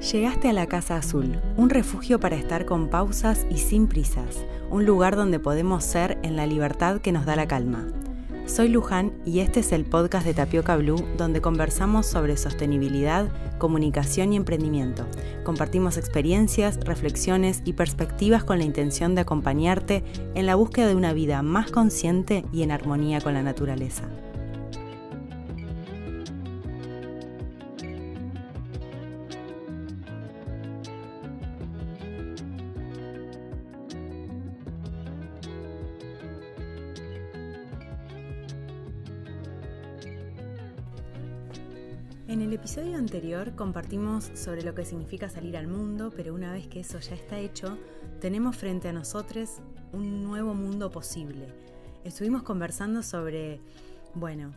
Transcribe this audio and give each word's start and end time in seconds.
Llegaste 0.00 0.50
a 0.50 0.52
la 0.52 0.66
Casa 0.66 0.98
Azul, 0.98 1.40
un 1.56 1.70
refugio 1.70 2.20
para 2.20 2.36
estar 2.36 2.66
con 2.66 2.88
pausas 2.88 3.46
y 3.50 3.56
sin 3.56 3.88
prisas, 3.88 4.44
un 4.70 4.84
lugar 4.84 5.16
donde 5.16 5.40
podemos 5.40 5.84
ser 5.84 6.18
en 6.22 6.36
la 6.36 6.46
libertad 6.46 7.00
que 7.00 7.12
nos 7.12 7.24
da 7.24 7.34
la 7.34 7.48
calma. 7.48 7.86
Soy 8.44 8.68
Luján 8.68 9.12
y 9.24 9.40
este 9.40 9.60
es 9.60 9.72
el 9.72 9.86
podcast 9.86 10.26
de 10.26 10.34
Tapioca 10.34 10.76
Blue 10.76 11.02
donde 11.16 11.40
conversamos 11.40 12.06
sobre 12.06 12.36
sostenibilidad, 12.36 13.26
comunicación 13.58 14.34
y 14.34 14.36
emprendimiento. 14.36 15.06
Compartimos 15.44 15.96
experiencias, 15.96 16.78
reflexiones 16.84 17.62
y 17.64 17.72
perspectivas 17.72 18.44
con 18.44 18.58
la 18.58 18.64
intención 18.64 19.14
de 19.14 19.22
acompañarte 19.22 20.04
en 20.34 20.44
la 20.44 20.56
búsqueda 20.56 20.88
de 20.88 20.94
una 20.94 21.14
vida 21.14 21.42
más 21.42 21.70
consciente 21.70 22.44
y 22.52 22.62
en 22.62 22.70
armonía 22.70 23.22
con 23.22 23.32
la 23.32 23.42
naturaleza. 23.42 24.04
En 42.28 42.42
el 42.42 42.52
episodio 42.52 42.96
anterior 42.96 43.54
compartimos 43.54 44.32
sobre 44.34 44.64
lo 44.64 44.74
que 44.74 44.84
significa 44.84 45.28
salir 45.28 45.56
al 45.56 45.68
mundo, 45.68 46.12
pero 46.14 46.34
una 46.34 46.52
vez 46.52 46.66
que 46.66 46.80
eso 46.80 46.98
ya 46.98 47.14
está 47.14 47.38
hecho, 47.38 47.78
tenemos 48.20 48.56
frente 48.56 48.88
a 48.88 48.92
nosotros 48.92 49.60
un 49.92 50.24
nuevo 50.24 50.52
mundo 50.52 50.90
posible. 50.90 51.46
Estuvimos 52.02 52.42
conversando 52.42 53.04
sobre, 53.04 53.60
bueno, 54.14 54.52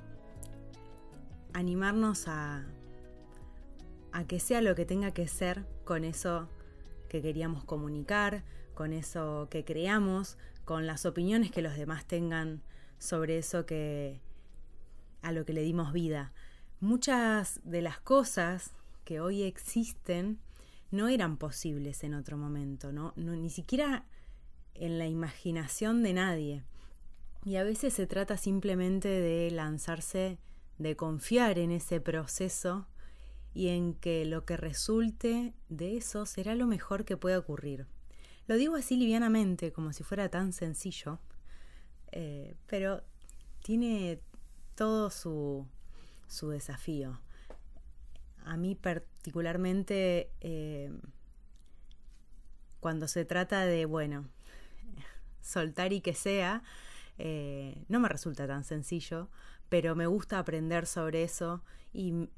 animarnos 1.54 2.28
a, 2.28 2.66
a 4.14 4.24
que 4.26 4.40
sea 4.40 4.64
lo 4.64 4.74
que 4.74 4.88
tenga 4.88 5.12
que 5.12 5.28
ser 5.28 5.64
con 5.86 6.06
eso 6.06 6.50
que 7.08 7.22
queríamos 7.22 7.66
comunicar, 7.66 8.44
con 8.74 8.94
eso 8.94 9.48
que 9.52 9.64
creamos, 9.64 10.40
con 10.66 10.88
las 10.88 11.06
opiniones 11.06 11.52
que 11.52 11.62
los 11.62 11.78
demás 11.78 12.06
tengan 12.06 12.64
sobre 12.98 13.38
eso 13.38 13.68
que 13.68 14.22
a 15.22 15.32
lo 15.32 15.46
que 15.46 15.54
le 15.54 15.62
dimos 15.62 15.94
vida 15.94 16.34
muchas 16.80 17.60
de 17.64 17.82
las 17.82 18.00
cosas 18.00 18.72
que 19.04 19.20
hoy 19.20 19.44
existen 19.44 20.40
no 20.92 21.08
eran 21.08 21.38
posibles 21.38 22.04
en 22.04 22.14
otro 22.14 22.38
momento, 22.38 22.92
¿no? 22.92 23.14
ni 23.16 23.50
siquiera 23.50 24.06
en 24.74 24.98
la 24.98 25.08
imaginación 25.08 26.04
de 26.04 26.14
nadie. 26.14 26.64
Y 27.46 27.56
a 27.56 27.64
veces 27.64 27.94
se 27.94 28.08
trata 28.08 28.38
simplemente 28.38 29.08
de 29.08 29.52
lanzarse, 29.52 30.40
de 30.78 30.96
confiar 30.96 31.60
en 31.60 31.72
ese 31.72 32.02
proceso 32.02 32.88
y 33.54 33.70
en 33.70 33.94
que 33.94 34.26
lo 34.26 34.46
que 34.46 34.58
resulte 34.58 35.54
de 35.70 35.98
eso 35.98 36.26
será 36.26 36.56
lo 36.56 36.68
mejor 36.68 37.06
que 37.06 37.18
pueda 37.18 37.40
ocurrir. 37.40 37.88
Lo 38.48 38.56
digo 38.56 38.76
así 38.76 38.98
livianamente, 38.98 39.72
como 39.72 39.94
si 39.94 40.04
fuera 40.04 40.30
tan 40.30 40.54
sencillo, 40.54 41.20
eh, 42.12 42.56
pero 42.68 43.04
tiene 43.62 44.22
todo 44.76 45.10
su, 45.10 45.68
su 46.30 46.50
desafío. 46.50 47.20
A 48.46 48.56
mí 48.56 48.76
particularmente, 48.76 50.32
eh, 50.40 50.92
cuando 52.80 53.08
se 53.08 53.26
trata 53.26 53.66
de, 53.66 53.86
bueno, 53.86 54.30
soltar 55.42 55.92
y 55.92 56.02
que 56.02 56.14
sea, 56.14 56.64
eh, 57.18 57.84
no 57.90 58.00
me 58.00 58.08
resulta 58.08 58.48
tan 58.48 58.64
sencillo, 58.64 59.30
pero 59.68 59.96
me 59.96 60.08
gusta 60.08 60.40
aprender 60.40 60.86
sobre 60.86 61.24
eso 61.24 61.62
y 61.92 62.30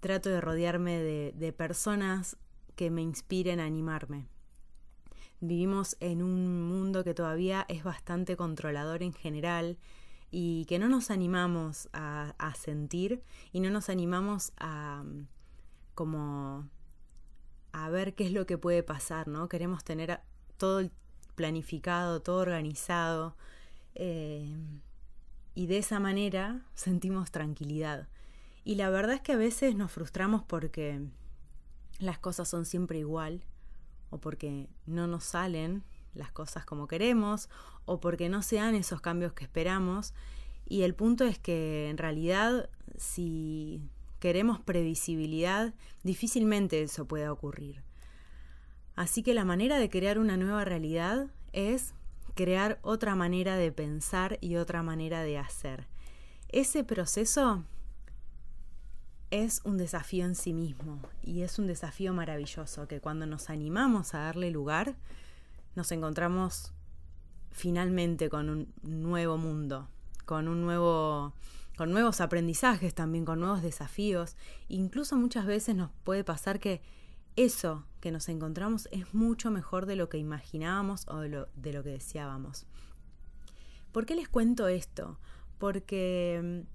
trato 0.00 0.30
de 0.30 0.40
rodearme 0.40 0.98
de, 0.98 1.32
de 1.34 1.52
personas 1.52 2.36
que 2.76 2.90
me 2.90 3.02
inspiren 3.02 3.58
a 3.58 3.64
animarme. 3.64 4.28
Vivimos 5.40 5.96
en 5.98 6.22
un 6.22 6.62
mundo 6.68 7.02
que 7.02 7.14
todavía 7.14 7.66
es 7.68 7.82
bastante 7.82 8.36
controlador 8.36 9.02
en 9.02 9.12
general 9.12 9.76
y 10.34 10.64
que 10.64 10.78
no 10.78 10.88
nos 10.88 11.10
animamos 11.10 11.90
a, 11.92 12.32
sentir 12.58 13.22
y 13.52 13.60
no 13.60 13.70
nos 13.70 13.90
animamos 13.90 14.52
a 14.56 15.04
como 15.94 16.68
a 17.72 17.90
ver 17.90 18.14
qué 18.14 18.24
es 18.24 18.32
lo 18.32 18.46
que 18.46 18.56
puede 18.56 18.82
pasar, 18.82 19.28
¿no? 19.28 19.48
Queremos 19.48 19.84
tener 19.84 20.20
todo 20.56 20.88
planificado, 21.34 22.22
todo 22.22 22.38
organizado 22.38 23.36
eh, 23.94 24.56
y 25.54 25.66
de 25.66 25.78
esa 25.78 26.00
manera 26.00 26.66
sentimos 26.74 27.30
tranquilidad. 27.30 28.08
Y 28.64 28.76
la 28.76 28.88
verdad 28.88 29.16
es 29.16 29.20
que 29.20 29.32
a 29.32 29.36
veces 29.36 29.74
nos 29.74 29.92
frustramos 29.92 30.42
porque 30.44 31.00
las 31.98 32.18
cosas 32.18 32.48
son 32.48 32.64
siempre 32.64 32.98
igual 32.98 33.44
o 34.08 34.18
porque 34.18 34.70
no 34.86 35.06
nos 35.06 35.24
salen 35.24 35.84
las 36.14 36.32
cosas 36.32 36.64
como 36.64 36.86
queremos 36.86 37.48
o 37.84 38.00
porque 38.00 38.28
no 38.28 38.42
sean 38.42 38.74
esos 38.74 39.00
cambios 39.00 39.32
que 39.32 39.44
esperamos. 39.44 40.14
Y 40.68 40.82
el 40.82 40.94
punto 40.94 41.24
es 41.24 41.38
que 41.38 41.88
en 41.90 41.98
realidad 41.98 42.68
si 42.96 43.82
queremos 44.20 44.60
previsibilidad, 44.60 45.74
difícilmente 46.02 46.82
eso 46.82 47.06
pueda 47.06 47.32
ocurrir. 47.32 47.82
Así 48.94 49.22
que 49.22 49.34
la 49.34 49.44
manera 49.44 49.78
de 49.78 49.88
crear 49.88 50.18
una 50.18 50.36
nueva 50.36 50.64
realidad 50.64 51.28
es 51.52 51.94
crear 52.34 52.78
otra 52.82 53.14
manera 53.14 53.56
de 53.56 53.72
pensar 53.72 54.38
y 54.40 54.56
otra 54.56 54.82
manera 54.82 55.22
de 55.22 55.38
hacer. 55.38 55.88
Ese 56.48 56.84
proceso 56.84 57.64
es 59.30 59.62
un 59.64 59.78
desafío 59.78 60.26
en 60.26 60.34
sí 60.34 60.52
mismo 60.52 61.00
y 61.22 61.42
es 61.42 61.58
un 61.58 61.66
desafío 61.66 62.12
maravilloso 62.12 62.86
que 62.86 63.00
cuando 63.00 63.26
nos 63.26 63.48
animamos 63.48 64.14
a 64.14 64.18
darle 64.18 64.50
lugar, 64.50 64.94
nos 65.74 65.92
encontramos 65.92 66.72
finalmente 67.50 68.28
con 68.28 68.48
un 68.48 68.72
nuevo 68.82 69.36
mundo, 69.36 69.88
con 70.24 70.48
un 70.48 70.62
nuevo 70.62 71.34
con 71.76 71.90
nuevos 71.90 72.20
aprendizajes 72.20 72.94
también, 72.94 73.24
con 73.24 73.40
nuevos 73.40 73.62
desafíos. 73.62 74.36
Incluso 74.68 75.16
muchas 75.16 75.46
veces 75.46 75.74
nos 75.74 75.90
puede 76.04 76.22
pasar 76.22 76.60
que 76.60 76.82
eso 77.34 77.86
que 78.00 78.10
nos 78.10 78.28
encontramos 78.28 78.88
es 78.92 79.14
mucho 79.14 79.50
mejor 79.50 79.86
de 79.86 79.96
lo 79.96 80.08
que 80.08 80.18
imaginábamos 80.18 81.06
o 81.08 81.18
de 81.20 81.28
lo, 81.30 81.48
de 81.54 81.72
lo 81.72 81.82
que 81.82 81.90
deseábamos. 81.90 82.66
¿Por 83.90 84.06
qué 84.06 84.14
les 84.14 84.28
cuento 84.28 84.68
esto? 84.68 85.18
Porque 85.58 86.40
mm, 86.42 86.68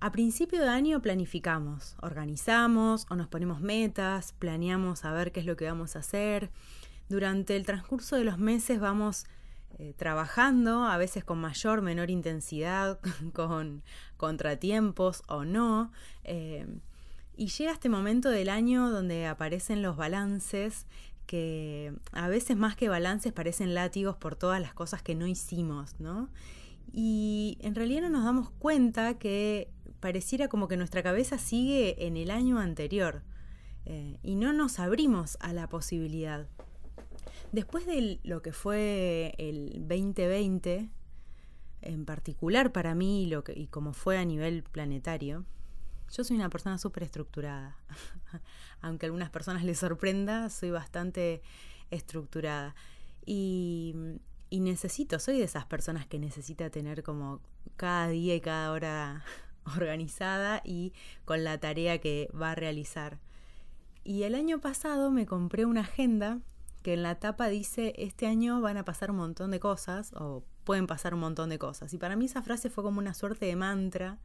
a 0.00 0.12
principio 0.12 0.60
de 0.60 0.68
año 0.68 1.00
planificamos, 1.00 1.96
organizamos 2.00 3.06
o 3.10 3.16
nos 3.16 3.28
ponemos 3.28 3.60
metas, 3.60 4.32
planeamos 4.38 5.04
a 5.04 5.12
ver 5.12 5.32
qué 5.32 5.40
es 5.40 5.46
lo 5.46 5.56
que 5.56 5.66
vamos 5.66 5.96
a 5.96 6.00
hacer, 6.00 6.50
durante 7.10 7.56
el 7.56 7.66
transcurso 7.66 8.16
de 8.16 8.24
los 8.24 8.38
meses 8.38 8.80
vamos 8.80 9.26
eh, 9.78 9.94
trabajando, 9.96 10.84
a 10.84 10.96
veces 10.96 11.24
con 11.24 11.38
mayor, 11.38 11.82
menor 11.82 12.08
intensidad, 12.08 13.00
con 13.34 13.82
contratiempos 14.16 15.22
o 15.28 15.44
no. 15.44 15.90
Eh, 16.24 16.66
y 17.36 17.48
llega 17.48 17.72
este 17.72 17.88
momento 17.88 18.30
del 18.30 18.48
año 18.48 18.90
donde 18.90 19.26
aparecen 19.26 19.82
los 19.82 19.96
balances 19.96 20.86
que 21.26 21.92
a 22.12 22.28
veces 22.28 22.56
más 22.56 22.76
que 22.76 22.88
balances 22.88 23.32
parecen 23.32 23.74
látigos 23.74 24.16
por 24.16 24.36
todas 24.36 24.60
las 24.60 24.74
cosas 24.74 25.02
que 25.02 25.14
no 25.14 25.26
hicimos, 25.26 25.98
¿no? 25.98 26.28
Y 26.92 27.56
en 27.60 27.74
realidad 27.74 28.02
no 28.02 28.10
nos 28.10 28.24
damos 28.24 28.50
cuenta 28.50 29.14
que 29.18 29.70
pareciera 30.00 30.48
como 30.48 30.68
que 30.68 30.76
nuestra 30.76 31.02
cabeza 31.02 31.38
sigue 31.38 32.06
en 32.06 32.16
el 32.16 32.30
año 32.30 32.58
anterior 32.58 33.22
eh, 33.84 34.18
y 34.22 34.34
no 34.34 34.52
nos 34.52 34.78
abrimos 34.78 35.38
a 35.40 35.52
la 35.52 35.68
posibilidad. 35.68 36.46
Después 37.52 37.84
de 37.84 38.20
lo 38.22 38.42
que 38.42 38.52
fue 38.52 39.34
el 39.38 39.72
2020, 39.88 40.88
en 41.82 42.04
particular 42.04 42.72
para 42.72 42.94
mí 42.94 43.28
y 43.54 43.66
como 43.66 43.92
fue 43.92 44.18
a 44.18 44.24
nivel 44.24 44.62
planetario, 44.62 45.44
yo 46.12 46.24
soy 46.24 46.36
una 46.36 46.50
persona 46.50 46.78
súper 46.78 47.04
estructurada. 47.04 47.76
Aunque 48.80 49.06
a 49.06 49.08
algunas 49.08 49.30
personas 49.30 49.64
les 49.64 49.78
sorprenda, 49.78 50.48
soy 50.48 50.70
bastante 50.70 51.42
estructurada. 51.90 52.74
Y, 53.26 53.94
y 54.48 54.60
necesito, 54.60 55.18
soy 55.18 55.38
de 55.38 55.44
esas 55.44 55.66
personas 55.66 56.06
que 56.06 56.18
necesita 56.18 56.70
tener 56.70 57.02
como 57.02 57.40
cada 57.76 58.08
día 58.08 58.34
y 58.34 58.40
cada 58.40 58.70
hora 58.72 59.24
organizada 59.76 60.62
y 60.64 60.92
con 61.24 61.42
la 61.42 61.58
tarea 61.58 61.98
que 61.98 62.28
va 62.32 62.52
a 62.52 62.54
realizar. 62.56 63.18
Y 64.04 64.22
el 64.22 64.34
año 64.34 64.60
pasado 64.60 65.10
me 65.10 65.26
compré 65.26 65.64
una 65.64 65.82
agenda 65.82 66.40
que 66.82 66.94
en 66.94 67.02
la 67.02 67.18
tapa 67.18 67.48
dice, 67.48 67.94
este 67.98 68.26
año 68.26 68.60
van 68.60 68.76
a 68.76 68.84
pasar 68.84 69.10
un 69.10 69.18
montón 69.18 69.50
de 69.50 69.60
cosas, 69.60 70.12
o 70.14 70.44
pueden 70.64 70.86
pasar 70.86 71.14
un 71.14 71.20
montón 71.20 71.50
de 71.50 71.58
cosas. 71.58 71.92
Y 71.92 71.98
para 71.98 72.16
mí 72.16 72.26
esa 72.26 72.42
frase 72.42 72.70
fue 72.70 72.84
como 72.84 72.98
una 72.98 73.14
suerte 73.14 73.46
de 73.46 73.56
mantra 73.56 74.18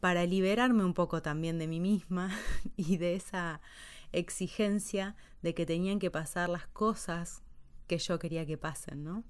para 0.00 0.24
liberarme 0.26 0.84
un 0.84 0.94
poco 0.94 1.22
también 1.22 1.58
de 1.58 1.66
mí 1.66 1.80
misma 1.80 2.30
y 2.76 2.96
de 2.98 3.14
esa 3.14 3.60
exigencia 4.12 5.16
de 5.42 5.54
que 5.54 5.66
tenían 5.66 5.98
que 5.98 6.10
pasar 6.10 6.48
las 6.48 6.66
cosas 6.68 7.42
que 7.86 7.98
yo 7.98 8.18
quería 8.18 8.46
que 8.46 8.58
pasen, 8.58 9.04
¿no? 9.04 9.24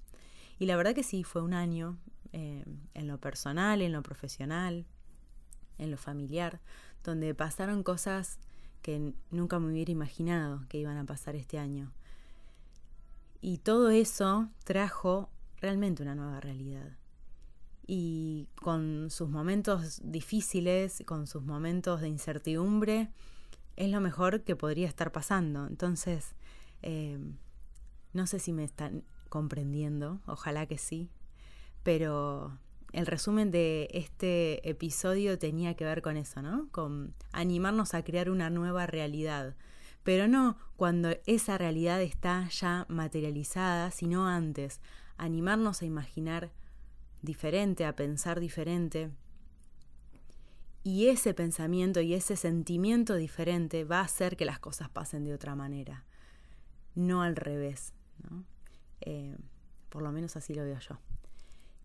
Y 0.57 0.65
la 0.65 0.75
verdad 0.75 0.93
que 0.93 1.03
sí, 1.03 1.23
fue 1.23 1.41
un 1.41 1.53
año 1.53 1.97
eh, 2.33 2.65
en 2.93 3.07
lo 3.07 3.19
personal, 3.19 3.81
en 3.81 3.93
lo 3.93 4.03
profesional, 4.03 4.85
en 5.77 5.91
lo 5.91 5.97
familiar, 5.97 6.59
donde 7.03 7.33
pasaron 7.33 7.83
cosas 7.83 8.39
que 8.81 9.13
nunca 9.31 9.59
me 9.59 9.71
hubiera 9.71 9.91
imaginado 9.91 10.65
que 10.67 10.77
iban 10.77 10.97
a 10.97 11.05
pasar 11.05 11.35
este 11.35 11.57
año. 11.57 11.91
Y 13.41 13.59
todo 13.59 13.89
eso 13.89 14.49
trajo 14.63 15.29
realmente 15.61 16.03
una 16.03 16.15
nueva 16.15 16.39
realidad. 16.39 16.97
Y 17.87 18.47
con 18.61 19.09
sus 19.09 19.29
momentos 19.29 20.01
difíciles, 20.03 21.03
con 21.05 21.25
sus 21.25 21.43
momentos 21.43 22.01
de 22.01 22.07
incertidumbre, 22.09 23.09
es 23.75 23.89
lo 23.89 24.01
mejor 24.01 24.43
que 24.43 24.55
podría 24.55 24.87
estar 24.87 25.11
pasando. 25.11 25.65
Entonces, 25.65 26.35
eh, 26.81 27.17
no 28.13 28.27
sé 28.27 28.39
si 28.39 28.53
me 28.53 28.63
están 28.63 29.03
comprendiendo, 29.29 30.19
ojalá 30.25 30.65
que 30.65 30.77
sí, 30.77 31.09
pero 31.83 32.57
el 32.91 33.05
resumen 33.05 33.51
de 33.51 33.87
este 33.93 34.67
episodio 34.67 35.37
tenía 35.37 35.75
que 35.75 35.85
ver 35.85 36.01
con 36.01 36.17
eso, 36.17 36.41
¿no? 36.41 36.67
Con 36.71 37.13
animarnos 37.31 37.93
a 37.93 38.03
crear 38.03 38.29
una 38.29 38.49
nueva 38.49 38.87
realidad. 38.87 39.55
Pero 40.03 40.27
no 40.27 40.57
cuando 40.75 41.09
esa 41.25 41.57
realidad 41.57 42.01
está 42.01 42.47
ya 42.49 42.85
materializada, 42.89 43.91
sino 43.91 44.27
antes. 44.27 44.81
Animarnos 45.17 45.81
a 45.81 45.85
imaginar 45.85 46.51
diferente, 47.21 47.85
a 47.85 47.95
pensar 47.95 48.39
diferente. 48.39 49.11
Y 50.83 51.07
ese 51.07 51.33
pensamiento 51.33 51.99
y 51.99 52.13
ese 52.13 52.35
sentimiento 52.35 53.15
diferente 53.15 53.83
va 53.83 53.99
a 53.99 54.05
hacer 54.05 54.37
que 54.37 54.45
las 54.45 54.59
cosas 54.59 54.89
pasen 54.89 55.25
de 55.25 55.33
otra 55.33 55.55
manera, 55.55 56.05
no 56.95 57.21
al 57.21 57.35
revés. 57.35 57.93
¿no? 58.29 58.45
Eh, 59.01 59.35
por 59.89 60.01
lo 60.01 60.11
menos 60.11 60.35
así 60.37 60.53
lo 60.53 60.63
veo 60.63 60.79
yo. 60.79 60.97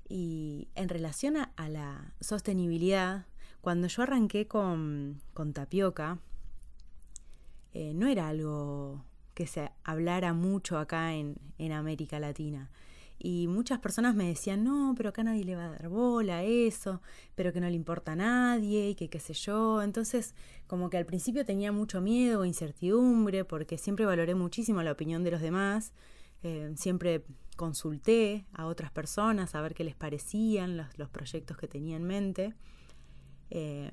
Y 0.08 0.68
en 0.74 0.88
relación 0.88 1.36
a, 1.36 1.68
la 1.68 2.12
sostenibilidad, 2.20 3.26
cuando 3.60 3.88
yo 3.88 4.02
arranqué 4.02 4.46
con, 4.46 5.20
tapioca, 5.54 6.18
eh, 7.74 7.92
no 7.94 8.06
era 8.08 8.28
algo 8.28 9.04
que 9.34 9.46
se 9.46 9.70
hablara 9.82 10.32
mucho 10.32 10.78
acá 10.78 11.14
en, 11.14 11.36
en, 11.58 11.72
América 11.72 12.18
Latina. 12.20 12.70
Y 13.18 13.46
muchas 13.48 13.78
personas 13.78 14.14
me 14.14 14.26
decían, 14.26 14.64
no, 14.64 14.94
pero 14.96 15.10
acá 15.10 15.22
nadie 15.22 15.44
le 15.44 15.56
va 15.56 15.66
a 15.66 15.70
dar 15.70 15.88
bola 15.88 16.38
a 16.38 16.42
eso, 16.44 17.00
pero 17.34 17.52
que 17.52 17.60
no 17.60 17.68
le 17.68 17.74
importa 17.74 18.12
a 18.12 18.16
nadie 18.16 18.90
y 18.90 18.94
que 18.94 19.08
qué 19.08 19.20
sé 19.20 19.34
yo. 19.34 19.82
Entonces, 19.82 20.34
como 20.66 20.90
que 20.90 20.98
al 20.98 21.06
principio 21.06 21.44
tenía 21.44 21.72
mucho 21.72 22.00
miedo 22.00 22.40
o 22.40 22.44
incertidumbre 22.44 23.44
porque 23.44 23.78
siempre 23.78 24.06
valoré 24.06 24.34
muchísimo 24.34 24.82
la 24.82 24.92
opinión 24.92 25.24
de 25.24 25.30
los 25.30 25.40
demás 25.40 25.92
eh, 26.44 26.74
siempre 26.76 27.24
consulté 27.56 28.44
a 28.52 28.66
otras 28.66 28.90
personas 28.90 29.54
a 29.54 29.62
ver 29.62 29.74
qué 29.74 29.82
les 29.82 29.94
parecían 29.94 30.76
los, 30.76 31.08
proyectos 31.08 31.56
que 31.56 31.68
tenía 31.68 31.96
en 31.96 32.04
mente. 32.04 32.54
Eh, 33.48 33.90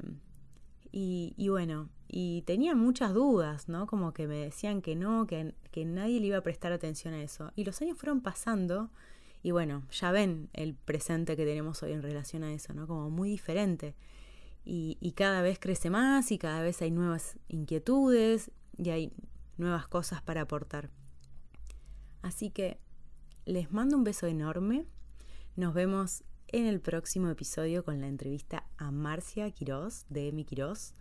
y, 0.91 1.47
bueno, 1.49 1.89
y 2.07 2.41
tenía 2.41 2.75
muchas 2.75 3.13
dudas, 3.13 3.69
¿no? 3.69 3.87
Como 3.87 4.13
que 4.13 4.27
me 4.27 4.35
decían 4.35 4.81
que 4.81 4.95
no, 4.95 5.25
que, 5.25 5.53
nadie 5.85 6.19
le 6.19 6.27
iba 6.27 6.37
a 6.37 6.43
prestar 6.43 6.73
atención 6.73 7.13
a 7.13 7.23
eso. 7.23 7.51
Y 7.55 7.63
los 7.63 7.81
años 7.81 7.97
fueron 7.97 8.21
pasando 8.21 8.89
y 9.43 9.51
bueno, 9.51 9.83
ya 9.91 10.11
ven 10.11 10.49
el 10.53 10.75
presente 10.75 11.35
que 11.35 11.45
tenemos 11.45 11.81
hoy 11.81 11.93
en 11.93 12.01
relación 12.01 12.43
a 12.43 12.53
eso, 12.53 12.73
¿no? 12.73 12.87
Como 12.87 13.09
muy 13.09 13.29
diferente. 13.29 13.95
Y, 14.65 14.97
y 14.99 15.13
cada 15.13 15.41
vez 15.41 15.59
crece 15.59 15.89
más 15.89 16.31
y 16.31 16.37
cada 16.37 16.61
vez 16.61 16.81
hay 16.81 16.91
nuevas 16.91 17.37
inquietudes 17.47 18.51
y 18.77 18.89
hay 18.89 19.13
nuevas 19.57 19.87
cosas 19.87 20.21
para 20.21 20.41
aportar. 20.41 20.89
Así 22.21 22.51
que 22.51 22.79
les 23.45 23.71
mando 23.71 23.97
un 23.97 24.03
beso 24.03 24.27
enorme. 24.27 24.85
Nos 25.55 25.73
vemos 25.73 26.23
en 26.51 26.65
el 26.67 26.81
próximo 26.81 27.29
episodio 27.29 27.83
con 27.83 28.01
la 28.01 28.07
entrevista 28.07 28.65
a 28.77 28.91
Marcia 28.91 29.49
Quiroz 29.51 30.05
de 30.09 30.27
Emi 30.27 30.43
Quiroz, 30.43 30.93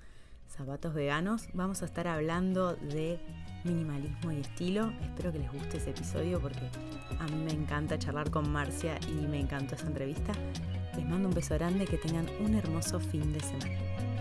Zapatos 0.49 0.95
Veganos. 0.95 1.49
Vamos 1.55 1.83
a 1.83 1.87
estar 1.87 2.07
hablando 2.07 2.75
de 2.75 3.19
minimalismo 3.65 4.33
y 4.33 4.41
estilo. 4.41 4.93
Espero 5.03 5.33
que 5.33 5.41
les 5.41 5.53
guste 5.53 5.79
ese 5.79 5.91
episodio 5.91 6.41
porque 6.41 6.71
a 7.19 7.27
mí 7.27 7.43
me 7.45 7.53
encanta 7.53 7.99
charlar 7.99 8.31
con 8.31 8.51
Marcia 8.51 8.99
y 9.09 9.27
me 9.27 9.41
encantó 9.41 9.75
esa 9.75 9.87
entrevista. 9.87 10.33
Les 10.97 11.09
mando 11.09 11.29
un 11.29 11.35
beso 11.35 11.55
grande, 11.55 11.87
que 11.87 11.99
tengan 11.99 12.29
un 12.41 12.55
hermoso 12.55 13.01
fin 13.01 13.33
de 13.33 13.41
semana. 13.41 14.20